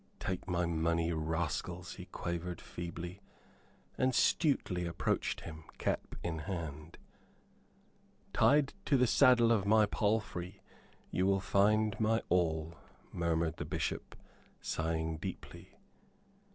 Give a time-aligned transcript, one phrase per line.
[0.19, 3.21] "Take my money, rascals," he quavered, feebly;
[3.99, 6.97] and Stuteley approached him, cap in hand.
[8.33, 10.63] "Tied to the saddle of my palfrey
[11.11, 12.73] you will find my all,"
[13.13, 14.15] murmured the Bishop,
[14.59, 15.77] sighing deeply.